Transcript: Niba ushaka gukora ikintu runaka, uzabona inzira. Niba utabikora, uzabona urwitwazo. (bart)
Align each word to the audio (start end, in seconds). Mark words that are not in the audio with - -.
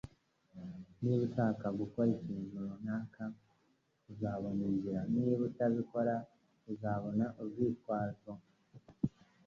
Niba 1.01 1.23
ushaka 1.29 1.65
gukora 1.79 2.09
ikintu 2.17 2.57
runaka, 2.71 3.23
uzabona 4.11 4.61
inzira. 4.71 5.01
Niba 5.13 5.41
utabikora, 5.49 6.15
uzabona 6.71 7.25
urwitwazo. 7.41 8.31
(bart) 8.39 9.11